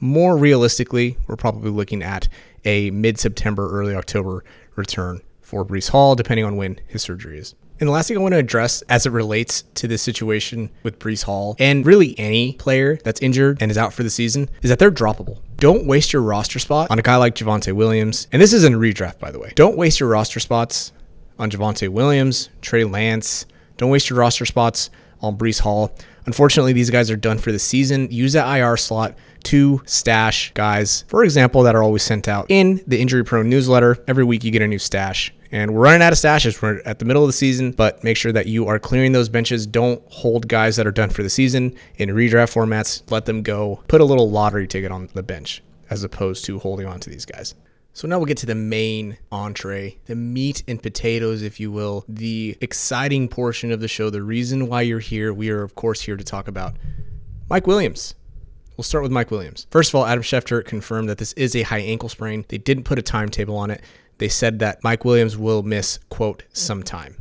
More 0.00 0.36
realistically, 0.36 1.16
we're 1.26 1.36
probably 1.36 1.70
looking 1.70 2.02
at 2.02 2.28
a 2.64 2.90
mid 2.90 3.18
September, 3.18 3.70
early 3.70 3.94
October 3.94 4.44
return 4.74 5.22
for 5.40 5.64
Breece 5.64 5.90
Hall, 5.90 6.16
depending 6.16 6.44
on 6.44 6.56
when 6.56 6.80
his 6.88 7.02
surgery 7.02 7.38
is. 7.38 7.54
And 7.78 7.86
the 7.86 7.92
last 7.92 8.08
thing 8.08 8.16
I 8.16 8.20
want 8.20 8.32
to 8.32 8.38
address 8.38 8.80
as 8.82 9.04
it 9.04 9.10
relates 9.10 9.62
to 9.74 9.86
this 9.86 10.00
situation 10.00 10.70
with 10.82 10.98
Breece 10.98 11.24
Hall 11.24 11.56
and 11.58 11.84
really 11.84 12.18
any 12.18 12.54
player 12.54 12.98
that's 13.04 13.20
injured 13.20 13.58
and 13.60 13.70
is 13.70 13.76
out 13.76 13.92
for 13.92 14.02
the 14.02 14.08
season 14.08 14.48
is 14.62 14.70
that 14.70 14.78
they're 14.78 14.90
droppable. 14.90 15.40
Don't 15.58 15.86
waste 15.86 16.12
your 16.12 16.22
roster 16.22 16.58
spot 16.58 16.90
on 16.90 16.98
a 16.98 17.02
guy 17.02 17.16
like 17.16 17.34
Javonte 17.34 17.72
Williams. 17.74 18.28
And 18.32 18.40
this 18.40 18.54
isn't 18.54 18.74
a 18.74 18.78
redraft, 18.78 19.18
by 19.18 19.30
the 19.30 19.38
way. 19.38 19.52
Don't 19.54 19.76
waste 19.76 20.00
your 20.00 20.08
roster 20.08 20.40
spots 20.40 20.92
on 21.38 21.50
Javonte 21.50 21.88
Williams, 21.90 22.48
Trey 22.62 22.84
Lance. 22.84 23.44
Don't 23.76 23.90
waste 23.90 24.08
your 24.08 24.18
roster 24.18 24.46
spots 24.46 24.88
on 25.20 25.36
Breece 25.36 25.60
Hall. 25.60 25.94
Unfortunately, 26.26 26.72
these 26.72 26.90
guys 26.90 27.10
are 27.10 27.16
done 27.16 27.38
for 27.38 27.52
the 27.52 27.58
season. 27.58 28.10
Use 28.10 28.32
that 28.32 28.58
IR 28.58 28.76
slot 28.76 29.16
to 29.44 29.80
stash 29.86 30.52
guys, 30.54 31.04
for 31.06 31.22
example, 31.22 31.62
that 31.62 31.76
are 31.76 31.82
always 31.82 32.02
sent 32.02 32.26
out 32.26 32.46
in 32.48 32.82
the 32.86 33.00
injury 33.00 33.24
prone 33.24 33.48
newsletter. 33.48 33.96
Every 34.08 34.24
week 34.24 34.42
you 34.42 34.50
get 34.50 34.62
a 34.62 34.66
new 34.66 34.78
stash. 34.78 35.32
And 35.52 35.72
we're 35.72 35.82
running 35.82 36.02
out 36.02 36.12
of 36.12 36.18
stashes. 36.18 36.60
We're 36.60 36.82
at 36.84 36.98
the 36.98 37.04
middle 37.04 37.22
of 37.22 37.28
the 37.28 37.32
season, 37.32 37.70
but 37.70 38.02
make 38.02 38.16
sure 38.16 38.32
that 38.32 38.46
you 38.46 38.66
are 38.66 38.80
clearing 38.80 39.12
those 39.12 39.28
benches. 39.28 39.66
Don't 39.66 40.02
hold 40.08 40.48
guys 40.48 40.74
that 40.76 40.86
are 40.86 40.92
done 40.92 41.10
for 41.10 41.22
the 41.22 41.30
season 41.30 41.76
in 41.96 42.08
redraft 42.08 42.52
formats. 42.52 43.08
Let 43.10 43.26
them 43.26 43.42
go. 43.42 43.82
Put 43.86 44.00
a 44.00 44.04
little 44.04 44.28
lottery 44.28 44.66
ticket 44.66 44.90
on 44.90 45.08
the 45.14 45.22
bench 45.22 45.62
as 45.88 46.02
opposed 46.02 46.44
to 46.46 46.58
holding 46.58 46.86
on 46.86 46.98
to 47.00 47.10
these 47.10 47.24
guys. 47.24 47.54
So 47.96 48.06
now 48.06 48.18
we'll 48.18 48.26
get 48.26 48.36
to 48.38 48.46
the 48.46 48.54
main 48.54 49.16
entree, 49.32 49.96
the 50.04 50.14
meat 50.14 50.62
and 50.68 50.82
potatoes, 50.82 51.40
if 51.40 51.58
you 51.58 51.72
will, 51.72 52.04
the 52.06 52.54
exciting 52.60 53.26
portion 53.26 53.72
of 53.72 53.80
the 53.80 53.88
show, 53.88 54.10
the 54.10 54.22
reason 54.22 54.68
why 54.68 54.82
you're 54.82 54.98
here. 54.98 55.32
We 55.32 55.48
are, 55.48 55.62
of 55.62 55.74
course, 55.74 56.02
here 56.02 56.18
to 56.18 56.22
talk 56.22 56.46
about 56.46 56.74
Mike 57.48 57.66
Williams. 57.66 58.14
We'll 58.76 58.84
start 58.84 59.02
with 59.02 59.12
Mike 59.12 59.30
Williams. 59.30 59.66
First 59.70 59.92
of 59.92 59.94
all, 59.94 60.04
Adam 60.04 60.22
Schefter 60.22 60.62
confirmed 60.62 61.08
that 61.08 61.16
this 61.16 61.32
is 61.32 61.56
a 61.56 61.62
high 61.62 61.78
ankle 61.78 62.10
sprain. 62.10 62.44
They 62.48 62.58
didn't 62.58 62.84
put 62.84 62.98
a 62.98 63.02
timetable 63.02 63.56
on 63.56 63.70
it 63.70 63.80
they 64.18 64.28
said 64.28 64.58
that 64.58 64.84
Mike 64.84 65.06
Williams 65.06 65.38
will 65.38 65.62
miss, 65.62 65.98
quote, 66.10 66.42
some 66.52 66.82
time. 66.82 67.16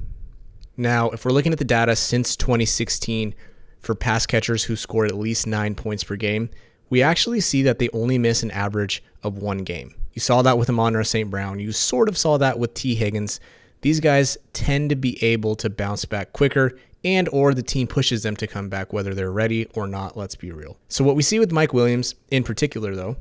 Now, 0.75 1.09
if 1.11 1.23
we're 1.23 1.31
looking 1.31 1.53
at 1.53 1.57
the 1.57 1.63
data 1.63 1.95
since 1.95 2.35
2016 2.35 3.33
for 3.79 3.95
pass 3.95 4.25
catchers 4.25 4.65
who 4.65 4.75
scored 4.75 5.09
at 5.09 5.17
least 5.17 5.47
nine 5.47 5.73
points 5.73 6.03
per 6.03 6.17
game, 6.17 6.49
we 6.89 7.01
actually 7.01 7.39
see 7.39 7.61
that 7.63 7.79
they 7.79 7.87
only 7.93 8.17
miss 8.17 8.43
an 8.43 8.51
average 8.51 9.01
of 9.23 9.37
one 9.37 9.59
game. 9.59 9.95
You 10.15 10.21
saw 10.21 10.41
that 10.41 10.57
with 10.57 10.69
Amon-Ra 10.69 11.03
St. 11.03 11.29
Brown. 11.29 11.59
You 11.59 11.71
sort 11.71 12.09
of 12.09 12.17
saw 12.17 12.37
that 12.37 12.57
with 12.57 12.73
Tee 12.73 12.95
Higgins. 12.95 13.39
These 13.81 13.99
guys 13.99 14.37
tend 14.53 14.89
to 14.89 14.95
be 14.95 15.23
able 15.23 15.55
to 15.57 15.69
bounce 15.69 16.05
back 16.05 16.33
quicker 16.33 16.71
and 17.03 17.29
or 17.29 17.53
the 17.53 17.61
team 17.61 17.85
pushes 17.85 18.23
them 18.23 18.35
to 18.37 18.47
come 18.47 18.67
back 18.67 18.91
whether 18.91 19.13
they're 19.13 19.31
ready 19.31 19.67
or 19.75 19.87
not, 19.87 20.17
let's 20.17 20.35
be 20.35 20.51
real. 20.51 20.77
So 20.87 21.03
what 21.03 21.15
we 21.15 21.21
see 21.21 21.37
with 21.37 21.51
Mike 21.51 21.73
Williams 21.73 22.15
in 22.31 22.43
particular 22.43 22.95
though 22.95 23.17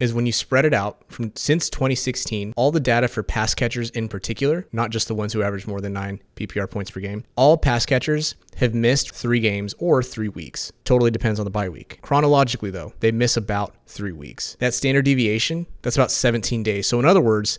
is 0.00 0.14
when 0.14 0.26
you 0.26 0.32
spread 0.32 0.64
it 0.64 0.74
out 0.74 1.02
from 1.08 1.32
since 1.34 1.68
2016, 1.70 2.52
all 2.56 2.70
the 2.70 2.80
data 2.80 3.08
for 3.08 3.22
pass 3.22 3.54
catchers 3.54 3.90
in 3.90 4.08
particular, 4.08 4.66
not 4.72 4.90
just 4.90 5.08
the 5.08 5.14
ones 5.14 5.32
who 5.32 5.42
average 5.42 5.66
more 5.66 5.80
than 5.80 5.92
nine 5.92 6.20
PPR 6.36 6.70
points 6.70 6.90
per 6.90 7.00
game, 7.00 7.24
all 7.36 7.56
pass 7.56 7.84
catchers 7.84 8.34
have 8.56 8.74
missed 8.74 9.14
three 9.14 9.40
games 9.40 9.74
or 9.78 10.02
three 10.02 10.28
weeks. 10.28 10.72
Totally 10.84 11.10
depends 11.10 11.38
on 11.40 11.44
the 11.44 11.50
bye 11.50 11.68
week. 11.68 11.98
Chronologically, 12.02 12.70
though, 12.70 12.92
they 13.00 13.12
miss 13.12 13.36
about 13.36 13.74
three 13.86 14.12
weeks. 14.12 14.56
That 14.60 14.74
standard 14.74 15.04
deviation, 15.04 15.66
that's 15.82 15.96
about 15.96 16.10
17 16.10 16.62
days. 16.62 16.86
So, 16.86 16.98
in 16.98 17.04
other 17.04 17.20
words, 17.20 17.58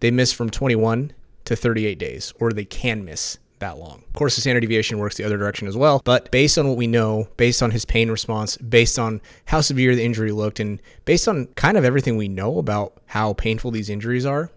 they 0.00 0.10
miss 0.10 0.32
from 0.32 0.50
21 0.50 1.12
to 1.44 1.56
38 1.56 1.98
days, 1.98 2.32
or 2.38 2.52
they 2.52 2.64
can 2.64 3.04
miss 3.04 3.38
that 3.60 3.78
long. 3.78 4.02
Of 4.06 4.12
course, 4.14 4.34
the 4.34 4.40
standard 4.40 4.60
deviation 4.60 4.98
works 4.98 5.16
the 5.16 5.24
other 5.24 5.36
direction 5.38 5.68
as 5.68 5.76
well, 5.76 6.00
but 6.04 6.30
based 6.30 6.58
on 6.58 6.68
what 6.68 6.76
we 6.76 6.86
know, 6.86 7.28
based 7.36 7.62
on 7.62 7.70
his 7.70 7.84
pain 7.84 8.10
response, 8.10 8.56
based 8.56 8.98
on 8.98 9.20
how 9.46 9.60
severe 9.60 9.94
the 9.94 10.04
injury 10.04 10.32
looked, 10.32 10.60
and 10.60 10.80
based 11.04 11.28
on 11.28 11.46
kind 11.56 11.76
of 11.76 11.84
everything 11.84 12.16
we 12.16 12.28
know 12.28 12.58
about 12.58 12.94
how 13.06 13.32
painful 13.32 13.70
these 13.70 13.90
injuries 13.90 14.26
are, 14.26 14.50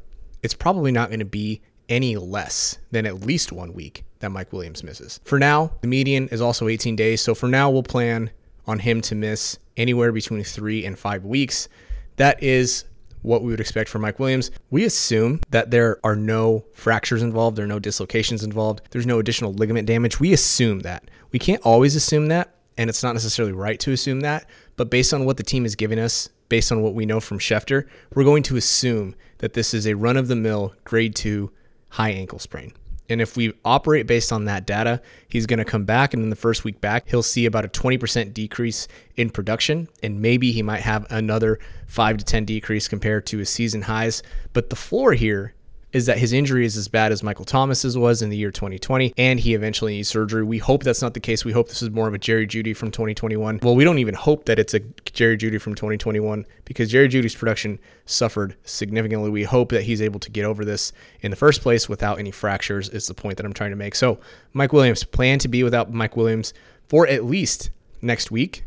it's 0.44 0.54
probably 0.54 0.92
not 0.92 1.10
going 1.10 1.20
to 1.20 1.26
be 1.26 1.62
any 1.90 2.16
less 2.16 2.78
than 2.92 3.06
at 3.06 3.22
least 3.22 3.52
one 3.52 3.74
week 3.74 4.04
that 4.20 4.32
Mike 4.32 4.54
Williams 4.54 4.84
misses. 4.84 5.20
For 5.26 5.38
now, 5.38 5.74
the 5.82 5.88
median 5.88 6.30
is 6.30 6.42
also 6.42 6.68
18 6.68 6.96
days, 6.96 7.22
so 7.22 7.36
for 7.36 7.48
now, 7.48 7.70
we'll 7.70 7.84
plan 7.84 8.32
on 8.66 8.80
him 8.80 9.02
to 9.02 9.16
miss 9.16 9.58
anywhere 9.76 10.12
between 10.12 10.44
three 10.44 10.86
and 10.86 10.98
five 10.98 11.26
weeks. 11.26 11.68
That 12.16 12.42
is 12.42 12.86
what 13.22 13.44
we 13.44 13.52
would 13.52 13.60
expect 13.60 13.90
from 13.90 14.02
Mike 14.02 14.20
Williams. 14.20 14.52
We 14.70 14.86
assume 14.86 15.42
that 15.50 15.72
there 15.72 16.00
are 16.04 16.16
no 16.16 16.66
fractures 16.74 17.22
involved, 17.22 17.58
there 17.58 17.66
are 17.66 17.68
no 17.68 17.80
dislocations 17.80 18.44
involved, 18.44 18.82
there's 18.92 19.06
no 19.06 19.20
additional 19.20 19.54
ligament 19.54 19.88
damage. 19.88 20.20
We 20.20 20.34
assume 20.34 20.82
that. 20.82 21.10
We 21.32 21.40
can't 21.40 21.62
always 21.64 21.96
assume 21.96 22.28
that, 22.28 22.56
and 22.78 22.90
it's 22.90 23.04
not 23.04 23.14
necessarily 23.14 23.54
right 23.54 23.80
to 23.82 23.92
assume 23.92 24.22
that, 24.22 24.46
but 24.76 24.90
based 24.90 25.14
on 25.14 25.26
what 25.26 25.38
the 25.38 25.44
team 25.44 25.66
is 25.66 25.76
giving 25.76 26.00
us, 26.00 26.30
based 26.50 26.72
on 26.72 26.82
what 26.82 26.94
we 26.94 27.06
know 27.06 27.20
from 27.20 27.40
Schefter, 27.40 27.88
we're 28.14 28.24
going 28.24 28.44
to 28.44 28.58
assume 28.58 29.16
that 29.38 29.54
this 29.54 29.74
is 29.74 29.88
a 29.88 29.96
run 29.96 30.18
of 30.18 30.28
the 30.28 30.36
mill 30.36 30.74
grade 30.84 31.16
2 31.16 31.52
high 31.90 32.12
ankle 32.12 32.40
sprain. 32.40 32.74
And 33.12 33.22
if 33.22 33.36
we 33.36 33.54
operate 33.66 34.08
based 34.08 34.32
on 34.32 34.46
that 34.46 34.66
data, 34.66 35.02
he's 35.28 35.46
going 35.46 35.60
to 35.60 35.66
come 35.66 35.86
back. 35.86 36.14
And 36.14 36.24
in 36.24 36.30
the 36.30 36.36
first 36.36 36.64
week 36.64 36.82
back, 36.82 37.10
he'll 37.10 37.22
see 37.22 37.46
about 37.46 37.66
a 37.66 37.68
20% 37.68 38.34
decrease 38.34 38.88
in 39.16 39.30
production. 39.30 39.90
And 40.02 40.22
maybe 40.22 40.52
he 40.52 40.62
might 40.62 40.82
have 40.82 41.06
another 41.12 41.60
5 41.88 42.18
to 42.18 42.26
10 42.26 42.46
decrease 42.46 42.88
compared 42.88 43.26
to 43.28 43.38
his 43.38 43.50
season 43.50 43.84
highs. 43.84 44.24
But 44.54 44.70
the 44.70 44.76
floor 44.76 45.14
here 45.14 45.54
is 45.94 46.06
that 46.06 46.18
his 46.18 46.34
injury 46.34 46.66
is 46.66 46.78
as 46.78 46.88
bad 46.88 47.12
as 47.12 47.22
Michael 47.22 47.46
Thomas's 47.46 47.98
was 47.98 48.22
in 48.22 48.30
the 48.30 48.38
year 48.38 48.52
2020, 48.52 49.14
and 49.18 49.40
he 49.40 49.54
eventually 49.54 49.94
needs 49.96 50.08
surgery. 50.08 50.44
We 50.44 50.58
hope 50.58 50.84
that's 50.84 51.02
not 51.02 51.14
the 51.14 51.20
case. 51.20 51.44
We 51.44 51.52
hope 51.52 51.68
this 51.68 51.82
is 51.82 51.90
more 51.90 52.08
of 52.08 52.14
a 52.14 52.18
Jerry 52.18 52.48
Jeudy 52.48 52.76
from 52.76 52.92
2021. 52.92 53.60
Well, 53.62 53.76
we 53.76 53.84
don't 53.84 54.00
even 54.00 54.16
hope 54.16 54.46
that 54.46 54.60
it's 54.60 54.74
a 54.74 54.80
Jerry 55.06 55.38
Jeudy 55.38 55.60
from 55.60 55.76
2021 55.76 56.46
because 56.66 56.90
Jerry 56.90 57.10
Jeudy's 57.10 57.36
production 57.36 57.80
suffered 58.06 58.56
significantly. 58.64 59.30
We 59.30 59.44
hope 59.44 59.70
that 59.70 59.84
he's 59.84 60.02
able 60.02 60.20
to 60.22 60.32
get 60.32 60.46
over 60.46 60.64
this 60.64 60.94
in 61.22 61.32
the 61.32 61.38
first 61.38 61.62
place 61.62 61.90
without 61.90 62.20
any 62.20 62.32
fractures, 62.32 62.90
is 62.90 63.08
the 63.08 63.14
point 63.14 63.38
that 63.38 63.46
I'm 63.46 63.54
trying 63.54 63.72
to 63.72 63.76
make. 63.76 63.96
So, 63.96 64.20
Mike 64.54 64.74
Williams, 64.74 65.04
plan 65.04 65.40
to 65.40 65.48
be 65.48 65.64
without 65.64 65.92
Mike 65.92 66.16
Williams 66.16 66.54
for 66.88 67.08
at 67.08 67.26
least 67.26 67.70
next 68.02 68.32
week, 68.32 68.64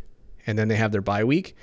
and 0.46 0.58
then 0.58 0.68
they 0.68 0.76
have 0.76 0.92
their 0.92 1.00
bye 1.00 1.24
week. 1.24 1.56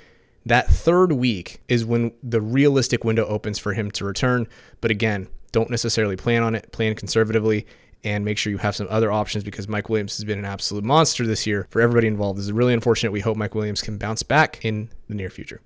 That 0.44 0.66
third 0.66 1.12
week 1.12 1.60
is 1.68 1.84
when 1.84 2.12
the 2.22 2.40
realistic 2.40 3.04
window 3.04 3.24
opens 3.26 3.58
for 3.60 3.74
him 3.74 3.92
to 3.92 4.04
return. 4.04 4.48
But 4.80 4.90
again, 4.90 5.28
don't 5.52 5.70
necessarily 5.70 6.16
plan 6.16 6.42
on 6.42 6.54
it, 6.54 6.72
plan 6.72 6.94
conservatively, 6.94 7.66
and 8.04 8.24
make 8.24 8.38
sure 8.38 8.50
you 8.50 8.58
have 8.58 8.74
some 8.74 8.88
other 8.90 9.12
options 9.12 9.44
because 9.44 9.68
Mike 9.68 9.88
Williams 9.88 10.16
has 10.16 10.24
been 10.24 10.38
an 10.38 10.44
absolute 10.44 10.82
monster 10.82 11.26
this 11.26 11.46
year 11.46 11.66
for 11.70 11.80
everybody 11.80 12.08
involved. 12.08 12.38
This 12.38 12.46
is 12.46 12.52
really 12.52 12.74
unfortunate. 12.74 13.12
We 13.12 13.20
hope 13.20 13.36
Mike 13.36 13.54
Williams 13.54 13.80
can 13.80 13.96
bounce 13.96 14.22
back 14.22 14.64
in 14.64 14.88
the 15.08 15.14
near 15.14 15.30
future. 15.30 15.60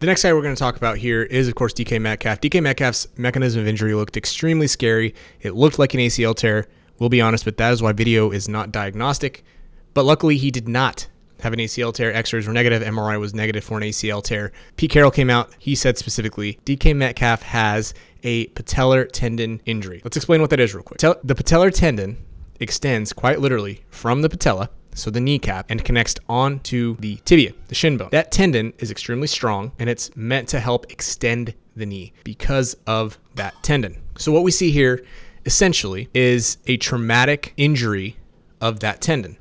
The 0.00 0.06
next 0.06 0.24
guy 0.24 0.32
we're 0.32 0.42
going 0.42 0.54
to 0.54 0.58
talk 0.58 0.76
about 0.76 0.98
here 0.98 1.22
is, 1.22 1.46
of 1.48 1.54
course, 1.54 1.72
DK 1.72 2.00
Metcalf. 2.00 2.40
DK 2.40 2.60
Metcalf's 2.62 3.06
mechanism 3.16 3.62
of 3.62 3.68
injury 3.68 3.94
looked 3.94 4.16
extremely 4.16 4.66
scary. 4.66 5.14
It 5.40 5.54
looked 5.54 5.78
like 5.78 5.94
an 5.94 6.00
ACL 6.00 6.34
tear. 6.34 6.66
We'll 6.98 7.08
be 7.08 7.20
honest, 7.20 7.44
but 7.44 7.56
that 7.58 7.72
is 7.72 7.80
why 7.80 7.92
video 7.92 8.30
is 8.32 8.48
not 8.48 8.72
diagnostic. 8.72 9.44
But 9.94 10.04
luckily, 10.04 10.36
he 10.36 10.50
did 10.50 10.68
not 10.68 11.06
have 11.42 11.52
an 11.52 11.58
ACL 11.58 11.92
tear. 11.92 12.12
X-rays 12.12 12.46
were 12.46 12.52
negative. 12.52 12.82
MRI 12.82 13.18
was 13.18 13.34
negative 13.34 13.64
for 13.64 13.76
an 13.76 13.84
ACL 13.84 14.22
tear. 14.22 14.52
Pete 14.76 14.90
Carroll 14.90 15.10
came 15.10 15.28
out. 15.28 15.50
He 15.58 15.74
said 15.74 15.98
specifically, 15.98 16.58
DK 16.64 16.96
Metcalf 16.96 17.42
has 17.42 17.94
a 18.22 18.46
patellar 18.48 19.08
tendon 19.12 19.60
injury. 19.66 20.00
Let's 20.04 20.16
explain 20.16 20.40
what 20.40 20.50
that 20.50 20.60
is 20.60 20.74
real 20.74 20.84
quick. 20.84 20.98
The 21.00 21.34
patellar 21.34 21.72
tendon 21.72 22.18
extends 22.60 23.12
quite 23.12 23.40
literally 23.40 23.84
from 23.90 24.22
the 24.22 24.28
patella, 24.28 24.70
so 24.94 25.10
the 25.10 25.20
kneecap, 25.20 25.66
and 25.68 25.84
connects 25.84 26.14
onto 26.28 26.96
the 26.98 27.16
tibia, 27.24 27.52
the 27.68 27.74
shin 27.74 27.96
bone. 27.96 28.10
That 28.12 28.30
tendon 28.30 28.72
is 28.78 28.90
extremely 28.90 29.26
strong 29.26 29.72
and 29.78 29.90
it's 29.90 30.14
meant 30.16 30.48
to 30.50 30.60
help 30.60 30.90
extend 30.92 31.54
the 31.74 31.86
knee 31.86 32.12
because 32.22 32.76
of 32.86 33.18
that 33.34 33.54
tendon. 33.62 34.00
So 34.16 34.30
what 34.30 34.44
we 34.44 34.50
see 34.50 34.70
here 34.70 35.04
essentially 35.44 36.08
is 36.14 36.58
a 36.66 36.76
traumatic 36.76 37.52
injury 37.56 38.16
of 38.60 38.80
that 38.80 39.00
tendon. 39.00 39.38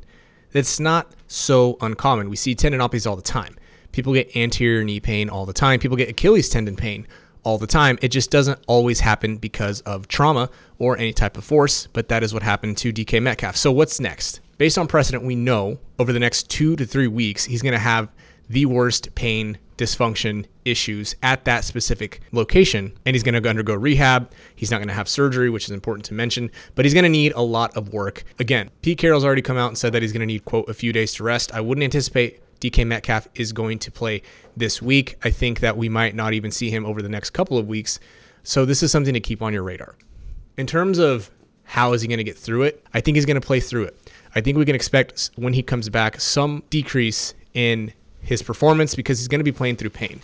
That's 0.51 0.79
not 0.79 1.11
so 1.27 1.77
uncommon. 1.81 2.29
We 2.29 2.35
see 2.35 2.55
tendinopathies 2.55 3.09
all 3.09 3.15
the 3.15 3.21
time. 3.21 3.55
People 3.91 4.13
get 4.13 4.35
anterior 4.35 4.83
knee 4.83 4.99
pain 4.99 5.29
all 5.29 5.45
the 5.45 5.53
time. 5.53 5.79
People 5.79 5.97
get 5.97 6.09
Achilles 6.09 6.49
tendon 6.49 6.75
pain 6.75 7.07
all 7.43 7.57
the 7.57 7.67
time. 7.67 7.97
It 8.01 8.09
just 8.09 8.31
doesn't 8.31 8.59
always 8.67 8.99
happen 9.01 9.37
because 9.37 9.81
of 9.81 10.07
trauma 10.07 10.49
or 10.77 10.97
any 10.97 11.13
type 11.13 11.37
of 11.37 11.43
force, 11.43 11.87
but 11.93 12.09
that 12.09 12.23
is 12.23 12.33
what 12.33 12.43
happened 12.43 12.77
to 12.77 12.93
DK 12.93 13.21
Metcalf. 13.21 13.55
So, 13.55 13.71
what's 13.71 13.99
next? 13.99 14.39
Based 14.57 14.77
on 14.77 14.87
precedent, 14.87 15.23
we 15.23 15.35
know 15.35 15.79
over 15.97 16.13
the 16.13 16.19
next 16.19 16.49
two 16.49 16.75
to 16.75 16.85
three 16.85 17.07
weeks, 17.07 17.45
he's 17.45 17.61
going 17.61 17.73
to 17.73 17.79
have 17.79 18.09
the 18.49 18.65
worst 18.65 19.15
pain 19.15 19.57
dysfunction 19.81 20.45
issues 20.63 21.15
at 21.23 21.43
that 21.45 21.63
specific 21.63 22.21
location 22.31 22.93
and 23.03 23.15
he's 23.15 23.23
going 23.23 23.41
to 23.41 23.49
undergo 23.49 23.73
rehab 23.73 24.31
he's 24.55 24.69
not 24.69 24.77
going 24.77 24.87
to 24.87 24.93
have 24.93 25.09
surgery 25.09 25.49
which 25.49 25.65
is 25.65 25.71
important 25.71 26.05
to 26.05 26.13
mention 26.13 26.51
but 26.75 26.85
he's 26.85 26.93
going 26.93 27.03
to 27.03 27.09
need 27.09 27.33
a 27.33 27.41
lot 27.41 27.75
of 27.75 27.91
work 27.91 28.23
again 28.37 28.69
pete 28.83 28.99
carroll's 28.99 29.25
already 29.25 29.41
come 29.41 29.57
out 29.57 29.69
and 29.69 29.77
said 29.77 29.91
that 29.91 30.03
he's 30.03 30.11
going 30.11 30.19
to 30.19 30.25
need 30.27 30.45
quote 30.45 30.69
a 30.69 30.73
few 30.73 30.93
days 30.93 31.13
to 31.15 31.23
rest 31.23 31.51
i 31.55 31.59
wouldn't 31.59 31.83
anticipate 31.83 32.41
DK 32.61 32.85
Metcalf 32.85 33.27
is 33.33 33.51
going 33.51 33.79
to 33.79 33.91
play 33.91 34.21
this 34.55 34.83
week. 34.83 35.17
I 35.23 35.31
think 35.31 35.61
that 35.61 35.77
we 35.77 35.89
might 35.89 36.13
not 36.13 36.33
even 36.33 36.51
see 36.51 36.69
him 36.69 36.85
over 36.85 37.01
the 37.01 37.09
next 37.09 37.31
couple 37.31 37.57
of 37.57 37.67
weeks. 37.67 37.99
So 38.43 38.65
this 38.65 38.83
is 38.83 38.91
something 38.91 39.15
to 39.15 39.19
keep 39.19 39.41
on 39.41 39.51
your 39.51 39.63
radar. 39.63 39.95
In 40.57 40.67
terms 40.67 40.99
of 40.99 41.31
how 41.63 41.93
is 41.93 42.03
he 42.03 42.07
going 42.07 42.19
to 42.19 42.23
get 42.23 42.37
through 42.37 42.63
it, 42.63 42.85
I 42.93 43.01
think 43.01 43.15
he's 43.15 43.25
going 43.25 43.39
to 43.39 43.45
play 43.45 43.59
through 43.59 43.85
it. 43.85 44.11
I 44.35 44.41
think 44.41 44.57
we 44.57 44.65
can 44.65 44.75
expect 44.75 45.31
when 45.35 45.53
he 45.53 45.63
comes 45.63 45.89
back 45.89 46.21
some 46.21 46.63
decrease 46.69 47.33
in 47.53 47.93
his 48.21 48.41
performance 48.41 48.95
because 48.95 49.19
he's 49.19 49.27
going 49.27 49.39
to 49.39 49.43
be 49.43 49.51
playing 49.51 49.77
through 49.77 49.89
pain. 49.89 50.21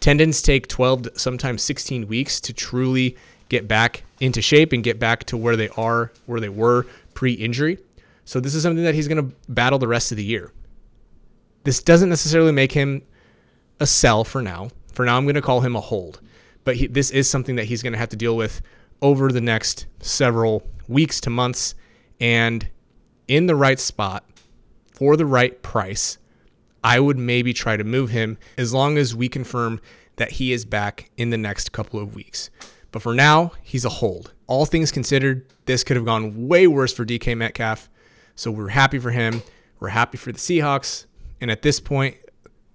Tendons 0.00 0.40
take 0.40 0.66
12 0.66 1.08
sometimes 1.14 1.62
16 1.62 2.08
weeks 2.08 2.40
to 2.40 2.52
truly 2.52 3.16
get 3.48 3.68
back 3.68 4.04
into 4.20 4.40
shape 4.40 4.72
and 4.72 4.82
get 4.82 4.98
back 4.98 5.24
to 5.24 5.36
where 5.36 5.56
they 5.56 5.68
are, 5.70 6.12
where 6.26 6.40
they 6.40 6.48
were 6.48 6.86
pre-injury. 7.14 7.78
So 8.24 8.40
this 8.40 8.54
is 8.54 8.62
something 8.62 8.84
that 8.84 8.94
he's 8.94 9.08
going 9.08 9.28
to 9.28 9.36
battle 9.48 9.78
the 9.78 9.88
rest 9.88 10.12
of 10.12 10.16
the 10.16 10.24
year. 10.24 10.52
This 11.64 11.82
doesn't 11.82 12.08
necessarily 12.08 12.52
make 12.52 12.72
him 12.72 13.02
a 13.80 13.86
sell 13.86 14.24
for 14.24 14.40
now. 14.40 14.70
For 14.92 15.04
now, 15.04 15.16
I'm 15.16 15.24
going 15.24 15.34
to 15.34 15.42
call 15.42 15.60
him 15.60 15.76
a 15.76 15.80
hold. 15.80 16.20
But 16.64 16.76
he, 16.76 16.86
this 16.86 17.10
is 17.10 17.28
something 17.28 17.56
that 17.56 17.64
he's 17.64 17.82
going 17.82 17.92
to 17.92 17.98
have 17.98 18.08
to 18.10 18.16
deal 18.16 18.36
with 18.36 18.62
over 19.02 19.32
the 19.32 19.40
next 19.40 19.86
several 20.00 20.66
weeks 20.88 21.20
to 21.22 21.30
months. 21.30 21.74
And 22.20 22.68
in 23.28 23.46
the 23.46 23.56
right 23.56 23.78
spot 23.78 24.24
for 24.92 25.16
the 25.16 25.26
right 25.26 25.60
price, 25.62 26.18
I 26.82 27.00
would 27.00 27.18
maybe 27.18 27.52
try 27.52 27.76
to 27.76 27.84
move 27.84 28.10
him 28.10 28.38
as 28.56 28.72
long 28.72 28.98
as 28.98 29.14
we 29.14 29.28
confirm 29.28 29.80
that 30.16 30.32
he 30.32 30.52
is 30.52 30.64
back 30.64 31.10
in 31.16 31.30
the 31.30 31.38
next 31.38 31.72
couple 31.72 32.00
of 32.00 32.14
weeks. 32.14 32.50
But 32.92 33.02
for 33.02 33.14
now, 33.14 33.52
he's 33.62 33.84
a 33.84 33.88
hold. 33.88 34.32
All 34.46 34.66
things 34.66 34.90
considered, 34.90 35.46
this 35.66 35.84
could 35.84 35.96
have 35.96 36.04
gone 36.04 36.48
way 36.48 36.66
worse 36.66 36.92
for 36.92 37.04
DK 37.04 37.36
Metcalf. 37.36 37.88
So 38.34 38.50
we're 38.50 38.68
happy 38.68 38.98
for 38.98 39.10
him. 39.10 39.42
We're 39.78 39.88
happy 39.88 40.18
for 40.18 40.32
the 40.32 40.38
Seahawks. 40.38 41.06
And 41.40 41.50
at 41.50 41.62
this 41.62 41.80
point, 41.80 42.16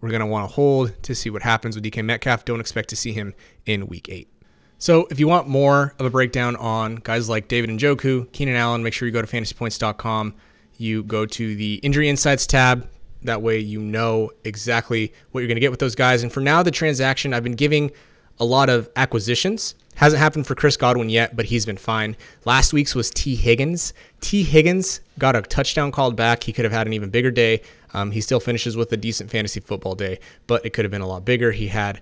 we're 0.01 0.09
going 0.09 0.21
to 0.21 0.25
want 0.25 0.49
to 0.49 0.53
hold 0.53 1.01
to 1.03 1.15
see 1.15 1.29
what 1.29 1.41
happens 1.41 1.75
with 1.75 1.83
DK 1.83 2.03
Metcalf. 2.03 2.45
Don't 2.45 2.59
expect 2.59 2.89
to 2.89 2.95
see 2.95 3.11
him 3.11 3.33
in 3.65 3.87
week 3.87 4.07
eight. 4.09 4.29
So 4.77 5.07
if 5.09 5.19
you 5.19 5.27
want 5.27 5.47
more 5.47 5.95
of 5.99 6.05
a 6.05 6.09
breakdown 6.09 6.55
on 6.57 6.95
guys 6.97 7.29
like 7.29 7.47
David 7.47 7.69
Njoku, 7.69 8.31
Keenan 8.31 8.55
Allen, 8.55 8.83
make 8.83 8.93
sure 8.93 9.07
you 9.07 9.11
go 9.11 9.21
to 9.21 9.27
fantasypoints.com. 9.27 10.35
You 10.77 11.03
go 11.03 11.25
to 11.25 11.55
the 11.55 11.75
injury 11.75 12.09
insights 12.09 12.45
tab. 12.45 12.89
That 13.25 13.41
way 13.41 13.59
you 13.59 13.79
know 13.79 14.31
exactly 14.43 15.13
what 15.31 15.41
you're 15.41 15.47
going 15.47 15.55
to 15.55 15.61
get 15.61 15.71
with 15.71 15.79
those 15.79 15.95
guys. 15.95 16.23
And 16.23 16.31
for 16.31 16.41
now, 16.41 16.63
the 16.63 16.71
transaction, 16.71 17.33
I've 17.33 17.43
been 17.43 17.55
giving 17.55 17.91
a 18.39 18.45
lot 18.45 18.69
of 18.69 18.89
acquisitions. 18.95 19.75
Hasn't 19.95 20.21
happened 20.21 20.45
for 20.45 20.55
Chris 20.55 20.75
Godwin 20.75 21.09
yet, 21.09 21.35
but 21.35 21.45
he's 21.45 21.65
been 21.65 21.77
fine. 21.77 22.17
Last 22.43 22.73
week's 22.73 22.93
was 22.93 23.09
Tee 23.09 23.35
Higgins. 23.35 23.93
Tee 24.19 24.43
Higgins 24.43 24.99
got 25.17 25.35
a 25.35 25.41
touchdown 25.41 25.91
called 25.91 26.15
back. 26.17 26.43
He 26.43 26.51
could 26.51 26.65
have 26.65 26.73
had 26.73 26.85
an 26.85 26.93
even 26.93 27.09
bigger 27.09 27.31
day. 27.31 27.61
Um, 27.93 28.11
he 28.11 28.19
still 28.19 28.41
finishes 28.41 28.75
with 28.75 28.91
a 28.91 28.97
decent 28.97 29.31
fantasy 29.31 29.61
football 29.61 29.95
day, 29.95 30.19
but 30.47 30.65
it 30.65 30.71
could 30.71 30.83
have 30.83 30.91
been 30.91 31.01
a 31.01 31.07
lot 31.07 31.23
bigger. 31.23 31.53
He 31.53 31.67
had 31.67 32.01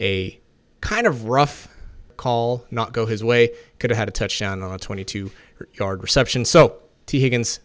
a 0.00 0.40
kind 0.80 1.06
of 1.06 1.24
rough 1.24 1.68
call 2.16 2.64
not 2.70 2.92
go 2.92 3.04
his 3.04 3.22
way. 3.22 3.50
Could 3.78 3.90
have 3.90 3.98
had 3.98 4.08
a 4.08 4.12
touchdown 4.12 4.62
on 4.62 4.72
a 4.72 4.78
22 4.78 5.30
yard 5.74 6.02
reception. 6.02 6.46
So 6.46 6.78
Tee 7.04 7.20
Higgins 7.20 7.60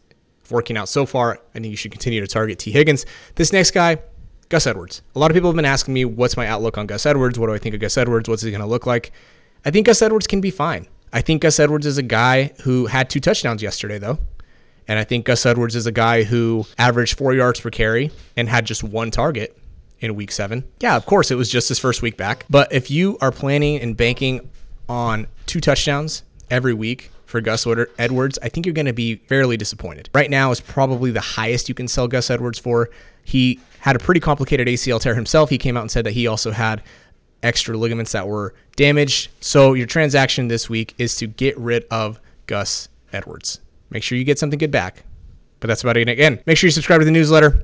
working 0.52 0.78
out 0.78 0.90
so 0.90 1.06
far. 1.06 1.40
I 1.56 1.60
think 1.60 1.66
you 1.68 1.76
should 1.76 1.92
continue 1.92 2.22
to 2.22 2.28
target 2.28 2.60
Tee 2.60 2.72
Higgins. 2.72 3.06
This 3.36 3.54
next 3.54 3.72
guy, 3.72 3.98
Gus 4.50 4.66
Edwards. 4.66 5.02
A 5.16 5.20
lot 5.20 5.32
of 5.32 5.36
people 5.36 5.50
have 5.50 5.56
been 5.56 5.66
asking 5.66 5.94
me, 5.94 6.06
what's 6.06 6.36
my 6.36 6.48
outlook 6.48 6.78
on 6.78 6.88
Gus 6.88 7.06
Edwards? 7.06 7.38
What 7.38 7.48
do 7.48 7.54
I 7.54 7.58
think 7.58 7.76
of 7.76 7.82
Gus 7.82 7.98
Edwards? 7.98 8.28
What's 8.28 8.42
he 8.42 8.52
going 8.52 8.62
to 8.62 8.68
look 8.68 8.86
like? 8.86 9.12
I 9.64 9.72
think 9.72 9.86
Gus 9.86 10.02
Edwards 10.02 10.28
can 10.28 10.42
be 10.42 10.52
fine. 10.52 10.88
I 11.12 11.22
think 11.22 11.42
Gus 11.42 11.60
Edwards 11.60 11.86
is 11.86 11.98
a 11.98 12.04
guy 12.04 12.54
who 12.64 12.88
had 12.88 13.10
two 13.10 13.20
touchdowns 13.20 13.62
yesterday, 13.62 14.00
though. 14.00 14.20
And 14.88 14.98
I 14.98 15.04
think 15.04 15.26
Gus 15.26 15.46
Edwards 15.46 15.76
is 15.76 15.86
a 15.86 15.92
guy 15.92 16.24
who 16.24 16.66
averaged 16.78 17.18
four 17.18 17.34
yards 17.34 17.60
per 17.60 17.70
carry 17.70 18.12
and 18.36 18.50
had 18.50 18.66
just 18.66 18.84
one 18.84 19.12
target 19.12 19.56
in 20.00 20.16
week 20.16 20.32
seven. 20.32 20.64
Yeah, 20.80 20.96
of 20.96 21.06
course, 21.06 21.30
it 21.30 21.36
was 21.36 21.50
just 21.50 21.70
his 21.70 21.78
first 21.78 22.02
week 22.02 22.18
back. 22.18 22.46
But 22.50 22.74
if 22.74 22.90
you 22.90 23.18
are 23.22 23.32
planning 23.32 23.80
and 23.82 23.96
banking 23.96 24.50
on 24.88 25.28
two 25.46 25.62
touchdowns 25.62 26.24
every 26.50 26.74
week 26.74 27.12
for 27.30 27.42
Gus 27.42 27.68
Edwards, 27.98 28.40
I 28.42 28.50
think 28.50 28.66
you're 28.66 28.74
going 28.74 28.88
to 28.88 28.94
be 28.94 29.16
fairly 29.16 29.56
disappointed. 29.56 30.10
Right 30.14 30.30
now 30.30 30.52
is 30.52 30.60
probably 30.60 31.12
the 31.12 31.22
highest 31.22 31.70
you 31.70 31.76
can 31.76 31.88
sell 31.88 32.08
Gus 32.08 32.30
Edwards 32.30 32.58
for. 32.58 32.90
He 33.24 33.60
had 33.80 33.96
a 33.96 34.00
pretty 34.00 34.20
complicated 34.20 34.68
ACL 34.68 35.00
tear 35.00 35.16
himself. 35.16 35.50
He 35.50 35.58
came 35.58 35.78
out 35.78 35.82
and 35.82 35.92
said 35.92 36.06
that 36.06 36.14
he 36.14 36.26
also 36.26 36.52
had 36.52 36.82
extra 37.44 37.78
ligaments 37.78 38.12
that 38.14 38.28
were 38.28 38.54
damaged. 38.76 39.30
So 39.40 39.74
your 39.74 39.86
transaction 39.86 40.48
this 40.48 40.70
week 40.70 40.96
is 40.98 41.16
to 41.18 41.28
get 41.28 41.58
rid 41.58 41.86
of 41.92 42.20
Gus 42.48 42.90
Edwards. 43.14 43.62
Make 43.92 44.04
sure 44.04 44.18
you 44.18 44.24
get 44.24 44.40
something 44.40 44.60
good 44.60 44.72
back. 44.72 45.04
But 45.60 45.68
that's 45.68 45.84
about 45.84 45.98
it. 45.98 46.10
Again, 46.10 46.42
make 46.46 46.58
sure 46.58 46.68
you 46.68 46.72
subscribe 46.72 47.00
to 47.00 47.06
the 47.06 47.12
newsletter. 47.12 47.64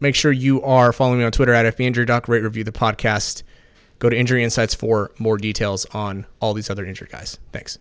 Make 0.00 0.14
sure 0.14 0.32
you 0.32 0.62
are 0.62 0.92
following 0.92 1.20
me 1.20 1.24
on 1.24 1.32
Twitter 1.32 1.54
at 1.54 1.76
FBInjuryDoc. 1.76 2.28
Rate 2.28 2.42
review 2.42 2.64
the 2.64 2.72
podcast. 2.72 3.42
Go 3.98 4.10
to 4.10 4.16
Injury 4.16 4.42
Insights 4.42 4.74
for 4.74 5.12
more 5.18 5.38
details 5.38 5.86
on 5.86 6.26
all 6.40 6.54
these 6.54 6.68
other 6.68 6.84
injured 6.84 7.10
guys. 7.10 7.38
Thanks. 7.52 7.78